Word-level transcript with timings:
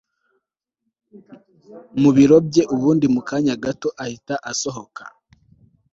mubiro 2.01 2.37
bye 2.47 2.63
ubundi 2.75 3.05
mukanya 3.15 3.53
gato 3.63 3.89
ahita 4.03 4.35
asohoka 4.51 5.03